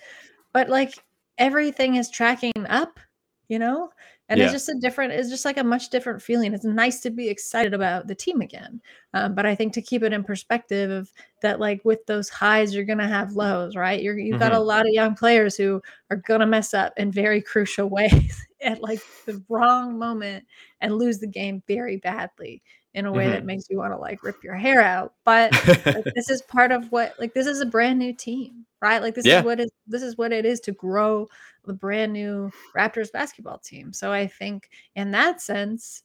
[0.53, 0.95] but like
[1.39, 3.01] everything is tracking up,
[3.49, 3.91] you know?
[4.31, 4.45] And Yeah.
[4.45, 6.55] it's just a different, it's just like a much different feeling.
[6.55, 8.81] It's nice to be excited about the team again.
[9.13, 11.11] Um, but I think to keep it in perspective of
[11.43, 14.01] that, like with those highs, you're gonna have lows, right?
[14.01, 17.43] You're you've got a lot of young players who are gonna mess up in very
[17.43, 20.47] crucial ways at like the wrong moment
[20.81, 22.63] and lose the game very badly
[22.95, 23.47] in a way that mm-hmm.
[23.47, 25.15] makes you want to like rip your hair out.
[25.25, 25.53] But
[25.87, 29.15] like, this is part of what like this is a brand new team right like
[29.15, 29.41] this Yeah.
[29.41, 31.29] is what is this is what it is to grow
[31.65, 36.03] the brand new raptors basketball team so i think in that sense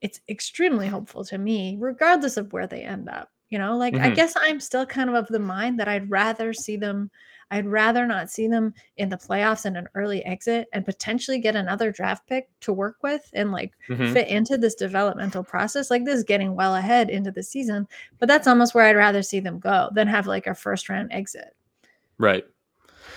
[0.00, 4.08] it's extremely hopeful to me regardless of where they end up you know like i
[4.10, 4.14] Mhm.
[4.14, 7.10] guess i'm still kind of of the mind that i'd rather see them
[7.50, 11.56] i'd rather not see them in the playoffs and an early exit and potentially get
[11.56, 14.12] another draft pick to work with and like Mhm.
[14.12, 17.86] fit into this developmental process like this is getting well ahead into the season
[18.18, 21.12] but that's almost where i'd rather see them go than have like a first round
[21.12, 21.54] exit
[22.18, 22.44] Right.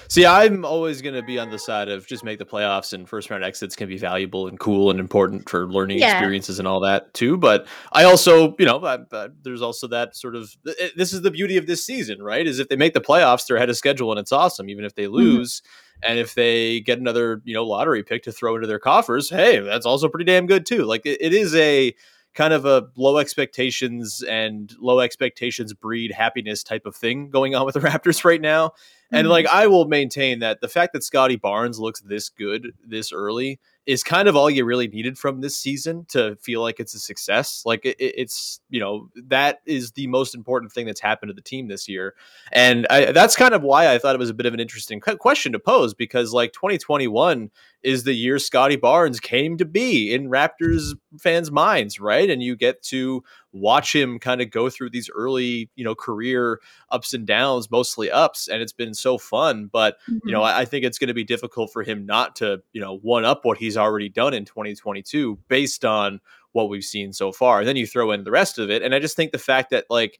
[0.07, 3.07] See, I'm always going to be on the side of just make the playoffs and
[3.07, 6.11] first round exits can be valuable and cool and important for learning Yeah.
[6.17, 7.37] experiences and all that too.
[7.37, 11.21] But I also, you know, I, I, there's also that sort of it- this is
[11.21, 12.45] the beauty of this season, right?
[12.45, 14.69] Is if they make the playoffs, they're ahead of schedule and it's awesome.
[14.69, 15.15] Even if they mm-hmm.
[15.15, 15.61] lose,
[16.05, 19.59] and if they get another, you know, lottery pick to throw into their coffers, hey,
[19.59, 20.83] that's also pretty damn good too.
[20.83, 21.95] Like it, it is a
[22.33, 27.65] kind of a low expectations and low expectations breed happiness type of thing going on
[27.65, 28.71] with the Raptors right now.
[29.11, 29.31] And Mhm.
[29.31, 33.59] like I will maintain that the fact that Scottie Barnes looks this good this early
[33.85, 36.99] is kind of all you really needed from this season to feel like it's a
[36.99, 37.61] success.
[37.65, 41.41] Like it- it's you know that is the most important thing that's happened to the
[41.41, 42.15] team this year,
[42.51, 44.99] and I, that's kind of why I thought it was a bit of an interesting
[44.99, 47.51] question to pose because like 2021
[47.83, 52.29] is the year Scottie Barnes came to be in Raptors fans' minds, right?
[52.29, 56.59] And you get to watch him kind of go through these early you know career
[56.89, 59.69] ups and downs, mostly ups, and it's been so fun.
[59.71, 60.57] But you know, mm-hmm.
[60.57, 63.25] I, I think it's going to be difficult for him not to, you know, one
[63.25, 66.19] up what he's already done in 2022 based on
[66.53, 67.59] what we've seen so far.
[67.59, 68.81] And then you throw in the rest of it.
[68.81, 70.19] And I just think the fact that, like,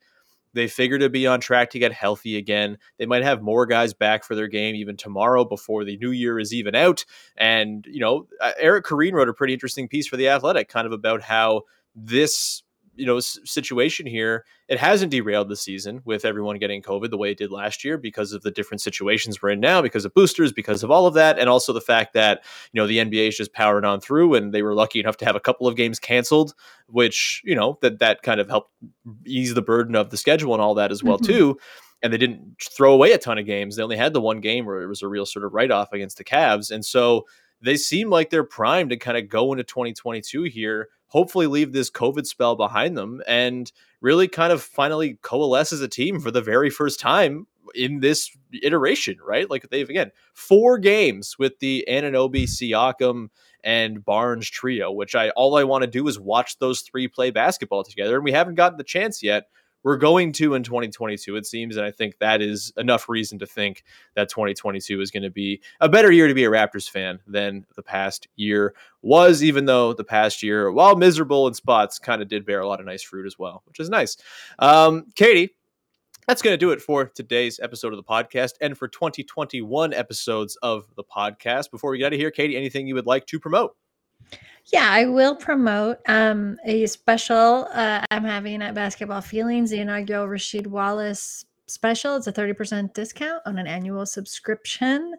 [0.54, 2.78] they figure to be on track to get healthy again.
[2.98, 6.40] They might have more guys back for their game even tomorrow before the new year
[6.40, 7.06] is even out.
[7.38, 10.86] And, you know, uh, Eric Koreen wrote a pretty interesting piece for The Athletic kind
[10.86, 11.64] of about how
[11.96, 12.64] this,
[12.96, 17.32] you know, situation here, it hasn't derailed the season with everyone getting COVID the way
[17.32, 20.52] it did last year because of the different situations we're in now, because of boosters,
[20.52, 21.40] because of all of that.
[21.40, 24.54] And also the fact that, you know, the NBA is just powering on through and
[24.54, 26.54] they were lucky enough to have a couple of games canceled,
[26.88, 28.72] which, you know, that, that kind of helped
[29.26, 31.26] ease the burden of the schedule and all that as well, Mhm.
[31.26, 31.60] too
[32.02, 33.78] and they didn't throw away a ton of games.
[33.78, 35.94] They only had the one game where it was a real sort of write off
[35.94, 36.70] against the Cavs.
[36.70, 37.26] And so
[37.62, 41.92] they seem like they're primed to kind of go into 2022 here, hopefully leave this
[41.92, 43.72] COVID spell behind them and
[44.02, 47.46] really kind of finally coalesce as a team for the very first time
[47.76, 49.48] in this iteration, right?
[49.48, 53.30] Like they've again four games with the Anunoby, Siakam,
[53.64, 57.30] and Barnes trio, which I all I want to do is watch those three play
[57.30, 58.16] basketball together.
[58.16, 59.46] And we haven't gotten the chance yet
[59.84, 63.46] we're going to in 2022 it seems and i think that is enough reason to
[63.46, 63.84] think
[64.16, 67.66] that 2022 is going to be a better year to be a raptors fan than
[67.76, 72.28] the past year was even though the past year while miserable in spots kind of
[72.28, 74.18] did bear a lot of nice fruit as well which is nice.
[74.60, 75.56] Um, katie
[76.28, 80.56] that's going to do it for today's episode of the podcast and for 2021 episodes
[80.64, 81.70] of the podcast.
[81.70, 83.76] Before we get out of here katie anything you would like to promote
[84.72, 90.28] Yeah, I will promote um, a special uh, I'm having at Basketball Feelings, the inaugural
[90.28, 92.16] Rasheed Wallace special.
[92.16, 95.16] It's a 30% discount on an annual subscription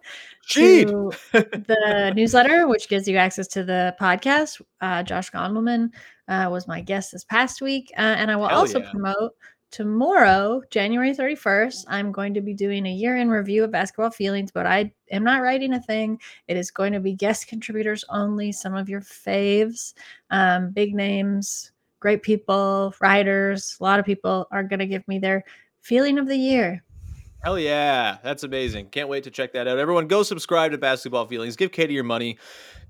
[0.51, 4.61] to the newsletter, which gives you access to the podcast.
[4.81, 5.90] Uh, Josh Gondelman
[6.29, 7.93] uh, was my guest this past week.
[7.97, 8.90] Uh, and I will Hell also yeah.
[8.90, 9.33] promote
[9.75, 14.53] tomorrow, January 31st, I'm going to be doing a year in review of basketball feelings,
[14.53, 16.21] but I am not writing a thing.
[16.47, 19.95] It is going to be guest contributors only, some of your faves,
[20.31, 23.77] um, big names, great people, writers.
[23.81, 25.43] A lot of people are going to give me their
[25.81, 26.85] feeling of the year.
[27.44, 28.87] Hell yeah, that's amazing.
[28.87, 29.76] Can't wait to check that out.
[29.76, 31.57] Everyone, go subscribe to Basketball Feelings.
[31.57, 32.38] Give Katie your money.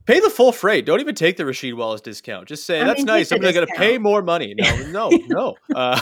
[0.07, 0.87] Pay the full freight.
[0.87, 2.47] Don't even take the Rasheed Wallace discount.
[2.47, 3.33] Just say I that's mean, nice.
[3.33, 4.55] I'm going to pay more money.
[4.57, 5.55] No, no, no.
[5.75, 6.01] Uh,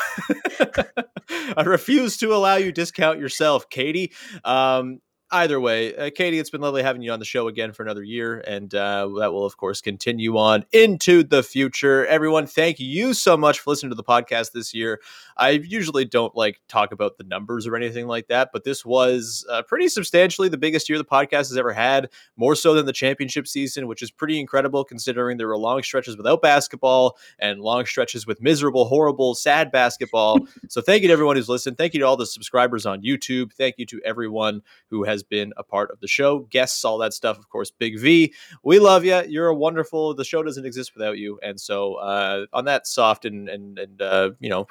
[1.57, 4.13] I refuse to allow you discount yourself, Katie.
[4.45, 5.01] Um,
[5.33, 8.03] either way, uh, Katie, it's been lovely having you on the show again for another
[8.03, 12.07] year, and uh, that will, of course, continue on into the future.
[12.07, 15.01] Everyone, thank you so much for listening to the podcast this year.
[15.37, 19.47] I usually don't like talk about the numbers or anything like that, but this was
[19.51, 22.93] uh, pretty substantially the biggest year the podcast has ever had, more so than the
[22.93, 27.87] championship season, which is pretty incredible considering there were long stretches without basketball and long
[27.87, 30.39] stretches with miserable, horrible, sad basketball.
[30.69, 31.79] so thank you to everyone who's listened.
[31.79, 33.53] Thank you to all the subscribers on YouTube.
[33.55, 34.61] Thank you to everyone
[34.91, 36.41] who has has been a part of the show.
[36.51, 37.39] Guests, all that stuff.
[37.39, 38.35] Of course, Big V.
[38.63, 39.23] We love you.
[39.29, 40.15] You're a wonderful.
[40.15, 41.39] The show doesn't exist without you.
[41.43, 44.67] And so, uh, on that soft and and and uh, you know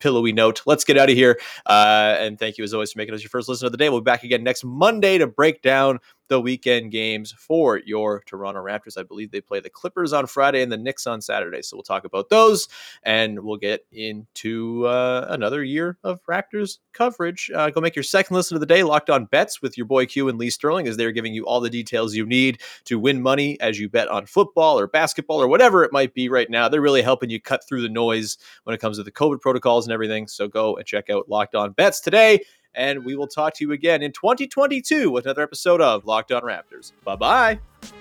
[0.00, 1.38] pillowy note, let's get out of here.
[1.66, 3.88] Uh, and thank you as always for making us your first listen of the day.
[3.88, 8.62] We'll be back again next Monday to break down the weekend games for your Toronto
[8.62, 8.98] Raptors.
[8.98, 11.62] I believe they play the Clippers on Friday and the Knicks on Saturday.
[11.62, 12.68] So we'll talk about those
[13.02, 17.50] and we'll get into uh, another year of Raptors coverage.
[17.54, 20.06] Uh, go make your second listen of the day locked on bets with your boy
[20.06, 23.22] Q and Lee Sterling as they're giving you all the details you need to win
[23.22, 26.68] money as you bet on football or basketball or whatever it might be right now.
[26.68, 29.86] They're really helping you cut through the noise when it comes to the COVID protocols
[29.86, 30.28] and everything.
[30.28, 32.40] So go and check out Locked On Bets today
[32.78, 36.42] and we will talk to you again in 2022 with another episode of Locked On
[36.42, 36.92] Raptors.
[37.04, 37.58] Bye bye.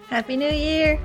[0.08, 1.00] Happy New Year.